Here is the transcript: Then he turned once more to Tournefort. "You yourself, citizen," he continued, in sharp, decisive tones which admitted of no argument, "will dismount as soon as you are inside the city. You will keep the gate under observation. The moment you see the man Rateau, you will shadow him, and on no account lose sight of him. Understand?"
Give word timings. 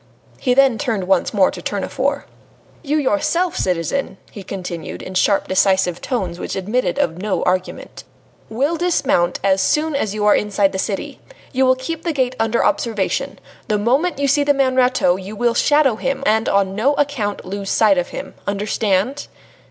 Then 0.43 0.71
he 0.71 0.77
turned 0.79 1.03
once 1.03 1.31
more 1.31 1.51
to 1.51 1.61
Tournefort. 1.61 2.23
"You 2.81 2.97
yourself, 2.97 3.55
citizen," 3.55 4.17
he 4.31 4.41
continued, 4.41 5.03
in 5.03 5.13
sharp, 5.13 5.47
decisive 5.47 6.01
tones 6.01 6.39
which 6.39 6.55
admitted 6.55 6.97
of 6.97 7.19
no 7.21 7.43
argument, 7.43 8.03
"will 8.49 8.77
dismount 8.77 9.39
as 9.43 9.61
soon 9.61 9.95
as 9.95 10.15
you 10.15 10.25
are 10.25 10.33
inside 10.33 10.71
the 10.71 10.79
city. 10.79 11.19
You 11.51 11.67
will 11.67 11.75
keep 11.75 12.01
the 12.01 12.13
gate 12.13 12.35
under 12.39 12.65
observation. 12.65 13.37
The 13.67 13.77
moment 13.77 14.17
you 14.17 14.27
see 14.27 14.43
the 14.43 14.55
man 14.55 14.75
Rateau, 14.75 15.17
you 15.17 15.35
will 15.35 15.53
shadow 15.53 15.97
him, 15.97 16.23
and 16.25 16.49
on 16.49 16.73
no 16.73 16.95
account 16.95 17.45
lose 17.45 17.69
sight 17.69 17.99
of 17.99 18.07
him. 18.07 18.33
Understand?" 18.47 19.27